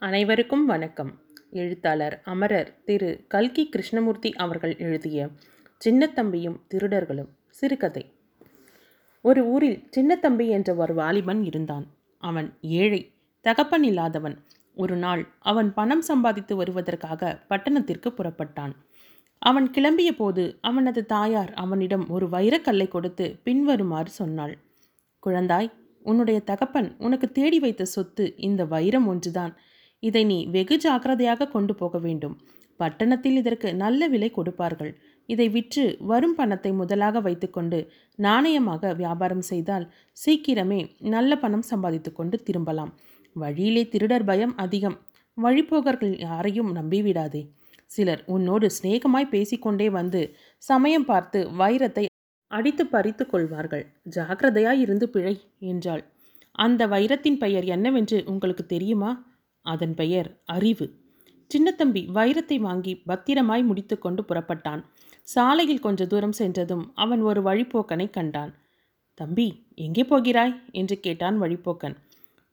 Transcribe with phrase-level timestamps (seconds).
[0.00, 1.18] அனைவருக்கும் வணக்கம்.
[1.50, 3.24] எழுத்தாளர் அமரர் திரு.
[3.28, 5.28] கல்கி கிருஷ்ணமூர்த்தி அவர்கள் எழுதிய
[5.84, 8.14] சின்னத்தம்பியும் திருடர்களும் சிறுகதை.
[9.20, 11.86] ஒரு ஊரில் சின்னத்தம்பி என்ற ஒரு வாலிபன் இருந்தான்.
[12.18, 14.38] அவன் ஏழை தகப்பன் இல்லாதவன்.
[14.74, 18.72] ஒரு நாள் அவன் பணம் சம்பாதித்து வருவதற்காக பட்டணத்திற்கு புறப்பட்டான்.
[19.38, 24.58] அவன் கிளம்பிய போது அவனது தாயார் அவனிடம் ஒரு வைரக்கல்லை கொடுத்து பின்வருமாறு சொன்னாள்.
[25.26, 25.72] குழந்தாய்
[26.02, 29.56] உன்னுடைய தகப்பன் உனக்கு தேடி வைத்த சொத்து இந்த வைரம் ஒன்றுதான்.
[30.02, 32.34] இதை நீ வெகு ஜாக்கிரதையாக கொண்டு போக வேண்டும்.
[32.80, 34.92] பட்டணத்தில் இதற்கு நல்ல விலை கொடுப்பார்கள்.
[35.28, 37.78] இதை விற்று வரும் பணத்தை முதலாக வைத்துக்கொண்டு
[38.18, 40.80] நாணயமாக வியாபாரம் செய்தால் சீக்கிரமே
[41.14, 42.92] நல்ல பணம் சம்பாதித்து கொண்டு திரும்பலாம்.
[43.36, 44.96] வழியிலே திருடர் பயம் அதிகம்.
[45.38, 47.42] வழிபோகர்கள் யாரையும் நம்பிவிடாதே.
[47.90, 50.20] சிலர் உன்னோடு சிநேகமாய் பேசிக்கொண்டே வந்து
[50.62, 52.04] சமயம் பார்த்து வைரத்தை
[52.50, 53.84] அடித்து பறித்து கொள்வார்கள்.
[54.16, 55.34] ஜாக்கிரதையாய் இருந்து பிழை
[55.72, 56.02] என்றாள்.
[56.54, 59.10] அந்த வைரத்தின் பெயர் என்னவென்று உங்களுக்கு தெரியுமா?
[59.68, 60.86] அதன் பெயர் அறிவு.
[61.54, 64.82] சின்னத்தம்பி வைரத்தை வாங்கி பத்திரமாய் முடித்துக்கொண்டு புறப்பட்டான்.
[65.22, 68.54] சாலையில் கொஞ்ச தூரம் சென்றதும் அவன் ஒரு வழிப்போக்கனை கண்டான்.
[69.14, 70.60] தம்பி எங்கே போகிறாய்?
[70.70, 71.96] என்று கேட்டான் வழிப்போக்கன்.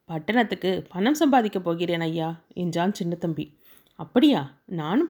[0.05, 3.57] பட்டணத்துக்கு பணம் சம்பாதிக்கப் போகிறேன் ஐயா என்றான் சின்னத்தம்பி.
[3.95, 4.41] அப்படியா?
[4.65, 5.07] நானும்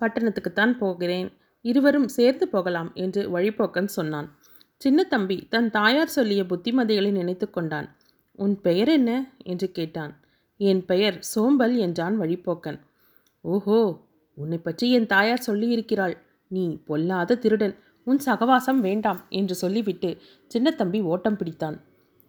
[0.00, 1.28] பட்டணத்துக்குத்தான் போகிறேன்.
[1.60, 4.28] இருவரும் சேர்ந்து போகலாம் என்று வழிப்போக்கன் சொன்னான்.
[4.84, 7.96] சின்னத்தம்பி தன் தாயார் சொல்லிய புத்திமதிகளை நினைத்து கொண்டான்.
[8.32, 9.30] உன் பெயர் என்ன?
[9.44, 10.20] என்று கேட்டான்.
[10.60, 12.78] என் பெயர் சோம்பல் என்றான் வழிப்போக்கன்.
[13.44, 13.78] ஓஹோ
[14.38, 16.14] உன்னை பற்றி என் தாயார் சொல்லியிருக்கிறாள்.
[16.50, 17.74] நீ பொல்லாத திருடன்
[18.06, 20.10] உன் சகவாசம் வேண்டாம் என்று சொல்லிவிட்டு
[20.50, 21.76] சின்னத்தம்பி ஓட்டம் பிடித்தான்.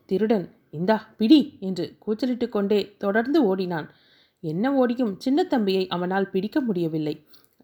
[0.10, 3.88] திருடன் இந்தா பிடி என்று கூச்சலிட்டு கொண்டே தொடர்ந்து ஓடினான்.
[4.44, 7.16] என்ன ஓடியும் சின்னத்தம்பியை அவனால் பிடிக்க முடியவில்லை.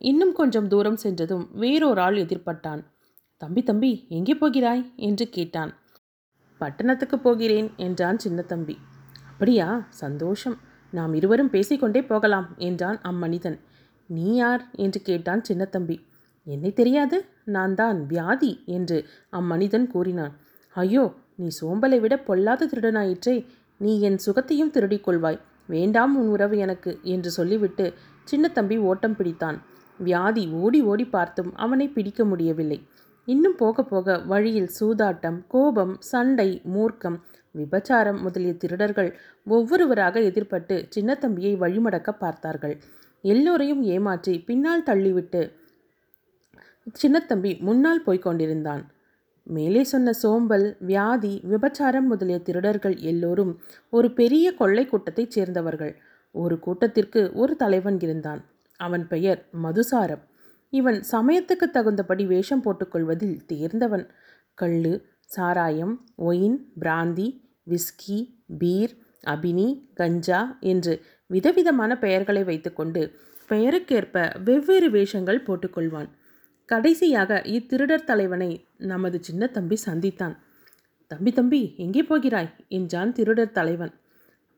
[0.01, 2.81] இன்னும் கொஞ்சம் தூரம் சென்றதும் வேறொரு ஆள் எதிர்பட்டான்.
[3.41, 4.83] தம்பி தம்பி எங்கே போகிறாய்?
[4.95, 5.71] என்று கேட்டான்.
[6.61, 8.75] பட்டணத்துக்கு போகிறேன் என்றான் சின்னத்தம்பி.
[9.39, 9.87] அப்படியா?
[9.89, 10.55] சந்தோஷம்.
[10.91, 13.55] நாம் இருவரும் பேசிக்கொண்டே போகலாம் என்றான் அம்மனிதன்.
[14.05, 14.63] நீ யார்?
[14.75, 15.95] என்று கேட்டான் சின்னத்தம்பி.
[16.43, 17.17] என்னை தெரியாது?
[17.45, 18.97] நான் தான் வியாதி என்று
[19.29, 20.33] அம்மனிதன் கூறினான்.
[20.75, 23.45] ஐயோ நீ சோம்பலை விட பொல்லாத திருடனாயிற்றே.
[23.77, 25.39] நீ என் சுகத்தையும் திருடிக் கொள்வாய்.
[25.67, 27.93] வேண்டாம் உன் உறவு எனக்கு என்று சொல்லிவிட்டு
[28.31, 29.59] சின்னத்தம்பி ஓட்டம் பிடித்தான்.
[29.99, 32.81] வியாதி ஓடி ஓடி பார்த்தும் அவனை பிடிக்க முடியவில்லை.
[33.27, 37.19] இன்னும் போக போக வழியில் சூதாட்டம் கோபம் சண்டை மூர்க்கம்
[37.55, 42.77] விபச்சாரம் முதலிய திருடர்கள் ஒவ்வொருவராக எதிர்பட்டு சின்னத்தம்பியை வழிமடக்க பார்த்தார்கள்.
[43.21, 45.41] எல்லோரையும் ஏமாற்றி பின்னால் தள்ளிவிட்டு
[47.01, 48.83] சின்னத்தம்பி முன்னால் போய்க் கொண்டிருந்தான்.
[49.43, 55.93] மேலே சொன்ன சோம்பல் வியாதி விபச்சாரம் முதலிய திருடர்கள் எல்லோரும் ஒரு பெரிய கொள்ளை கூட்டத்தைச் சேர்ந்தவர்கள்.
[56.31, 58.41] ஒரு கூட்டத்திற்கு ஒரு தலைவன் இருந்தான்.
[58.79, 60.23] அவன் பெயர் மதுசாரம்.
[60.73, 64.05] இவன் சமயத்துக்கு தகுந்தபடி வேஷம் போட்டுக்கொள்வதில் தேர்ந்தவன்.
[64.61, 64.93] கள்ளு
[65.31, 68.19] சாராயம் ஒயின் பிராந்தி விஸ்கி
[68.57, 68.93] பீர்
[69.27, 70.93] அபினி கஞ்சா என்று
[71.27, 73.01] விதவிதமான பெயர்களை வைத்துக்கொண்டு
[73.49, 76.09] பெயருக்கேற்ப வெவ்வேறு வேஷங்கள் போட்டுக்கொள்வான்.
[76.65, 80.35] கடைசியாக இத்திருடர் தலைவனை நமது சின்ன தம்பி சந்தித்தான்.
[81.07, 82.55] தம்பி தம்பி எங்கே போகிறாய்?
[82.67, 83.93] என்றான் திருடர் தலைவன்.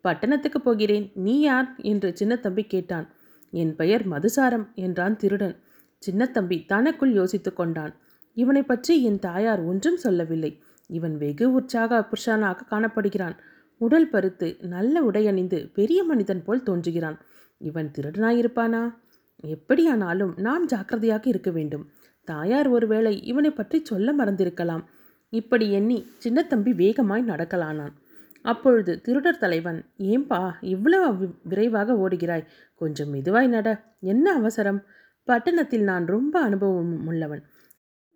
[0.02, 1.12] பட்டணத்துக்கு போகிறேன்.
[1.16, 1.76] நீ யார்?
[1.82, 3.08] என்று சின்ன தம்பி கேட்டான்.
[3.52, 5.56] என் பெயர் மதுசாரம் என்றான் திருடன்.
[6.04, 7.94] சின்னத்தம்பி தனக்குள் யோசித்து கொண்டான்.
[8.34, 10.64] இவனை பற்றி என் தாயார் ஒன்றும் சொல்லவில்லை.
[10.88, 13.36] இவன் வெகு உற்சாக புருஷனாக காணப்படுகிறான்.
[13.78, 17.18] உடல் பருத்து நல்ல உடையணிந்து பெரிய மனிதன் போல் தோன்றுகிறான்.
[17.58, 18.94] இவன் திருடனாயிருப்பானா?
[19.36, 21.90] எப்படியானாலும் நாம் ஜாக்கிரதையாக இருக்க வேண்டும்.
[22.24, 24.84] தாயார் ஒருவேளை இவனை பற்றி சொல்ல மறந்திருக்கலாம்.
[25.30, 27.94] இப்படி எண்ணி சின்னத்தம்பி வேகமாய் நடக்கலானான்.
[28.42, 32.46] அப்பொழுது திருடர் தலைவன் ஏம்பா இவ்வளவு விரைவாக ஓடுகிறாய்.
[32.76, 33.84] கொஞ்சம் மெதுவாய் நட.
[34.00, 34.84] என்ன அவசரம்?
[35.24, 37.44] பட்டணத்தில் நான் ரொம்ப அனுபவம் உள்ளவன்.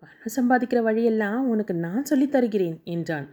[0.06, 3.28] பணம் சம்பாதிக்கிற வழியெல்லாம் உனக்கு நான் சொல்லித் தருகிறேன் என்றான்.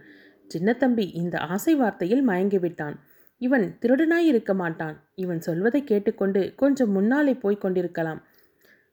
[0.53, 2.95] சின்னத்தம்பி இந்த ஆசை வார்த்தையில் மயங்கிவிட்டான்
[3.37, 5.09] இவன் திருடனாய் இருக்க மாட்டான்.
[5.15, 8.23] இவன் சொல்வதை கேட்டுக்கொண்டு கொஞ்சம் முன்னாலே போய்க் கொண்டிருக்கலாம்.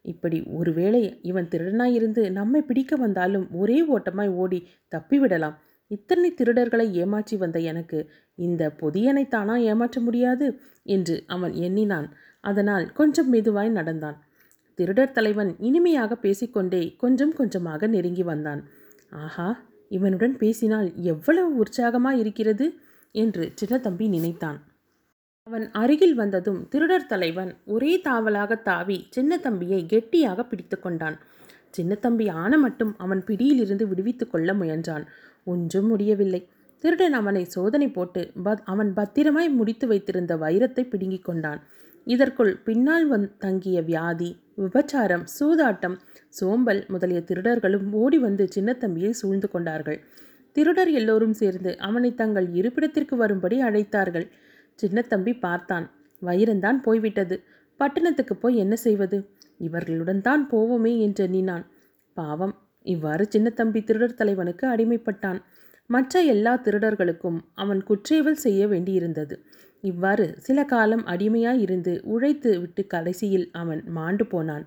[0.02, 5.54] இப்படி ஒருவேளை இவன் திருடனாயிருந்து நம்மை பிடிக்க வந்தாலும் ஒரே ஓட்டமாய் ஓடி தப்பிவிடலாம்.
[5.88, 12.14] இத்தனை திருடர்களை ஏமாற்றி வந்த எனக்கு இந்த பொதியனை தானா ஏமாற்ற முடியாது என்று அவன் எண்ணினான்.
[12.40, 14.24] அதனால் கொஞ்சம் மெதுவாய் நடந்தான்.
[14.80, 18.60] திருடர் தலைவன் இனிமையாக பேசிக்கொண்டே கொஞ்சம் கொஞ்சமாக நெருங்கி வந்தான்.
[19.10, 22.66] ஆஹா இவனுடன் பேசினால் எவ்வளவு உற்சாகமாக இருக்கிறது?
[23.12, 24.58] என்று சின்னத்தம்பி நினைத்தான்.
[25.42, 31.18] அவன் அருகில் வந்ததும் திருடர் தலைவன் ஒரே தாவலாக தாவி சின்னத்தம்பியை கெட்டியாக பிடித்து கொண்டான்.
[31.76, 35.04] சின்னத்தம்பி ஆன மட்டும் அவன் பிடியிலிருந்து விடுவித்து கொள்ள முயன்றான்.
[35.44, 36.48] ஒன்றும் முடியவில்லை.
[36.78, 41.62] திருடன் அவனை சோதனை போட்டு பத் அவன் பத்திரமாய் முடித்து வைத்திருந்த வைரத்தை பிடுங்கிக் கொண்டான்.
[42.06, 45.96] இதற்குள் பின்னால் வந் தங்கிய வியாதி விபச்சாரம் சூதாட்டம்
[46.28, 49.98] சோம்பல் முதலிய திருடர்களும் ஓடி வந்து சின்னத்தம்பியை சூழ்ந்து கொண்டார்கள்.
[50.52, 54.26] திருடர் எல்லோரும் சேர்ந்து அவனை தங்கள் இருப்பிடத்திற்கு வரும்படி அழைத்தார்கள்.
[54.82, 55.86] சின்னத்தம்பி பார்த்தான்.
[56.22, 57.36] வைரந்தான் போய்விட்டது.
[57.76, 59.18] பட்டணத்துக்கு போய் என்ன செய்வது?
[59.58, 61.64] இவர்களுடன் தான் போவோமே என்று எண்ணினான்.
[62.16, 62.54] பாவம்.
[62.86, 65.40] இவ்வாறு சின்னத்தம்பி திருடர் தலைவனுக்கு அடிமைப்பட்டான்.
[65.86, 69.36] மற்ற எல்லா திருடர்களுக்கும் அவன் குற்றேவல் செய்ய வேண்டியிருந்தது.
[69.80, 74.66] இவ்வாறு சில காலம் அடிமையாயிருந்து உழைத்து விட்டு கடைசியில் அவன் மாண்டு போனான்.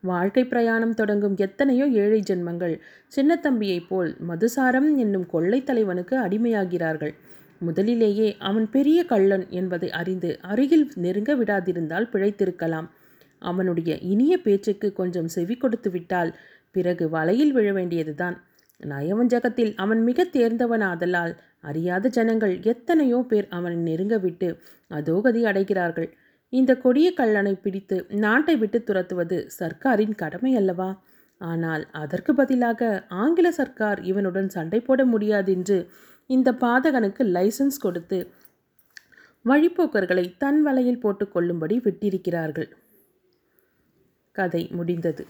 [0.00, 2.78] வாழ்க்கை பிரயாணம் தொடங்கும் எத்தனையோ ஏழை ஜென்மங்கள்
[3.16, 7.14] சின்னத்தம்பியைப் போல் மதுசாரம் என்னும் கொள்ளைத் தலைவனுக்கு அடிமையாகிறார்கள்.
[7.58, 12.88] முதலிலேயே அவன் பெரிய கள்ளன் என்பதை அறிந்து அருகில் நெருங்க விடாதிருந்தால் பிழைத்திருக்கலாம்.
[13.38, 16.36] அவனுடைய இனிய பேச்சுக்கு கொஞ்சம் செவி கொடுத்து விட்டால்
[16.70, 18.42] பிறகு வலையில் விழ வேண்டியதுதான்.
[18.80, 24.48] நயவஞ்சகத்தில் அவன் மிக தேர்ந்தவனாதலால் அறியாத ஜனங்கள் எத்தனையோ பேர் அவனை நெருங்க விட்டு
[24.90, 26.08] அதோகதி அடைகிறார்கள்.
[26.52, 30.90] இந்த கொடிய கல்லனை பிடித்து நாட்டை விட்டு துரத்துவது சர்க்காரின் கடமை அல்லவா?
[31.40, 32.90] ஆனால் அதற்கு பதிலாக
[33.22, 35.78] ஆங்கில சர்க்கார் இவனுடன் சண்டை போட முடியாதென்று
[36.30, 38.18] இந்த பாதகனுக்கு லைசன்ஸ் கொடுத்து
[39.44, 42.68] வழிப்போக்கர்களை தன் வலையில் போட்டுக்கொள்ளும்படி விட்டிருக்கிறார்கள்.
[44.36, 45.22] கதை முடிந்தது.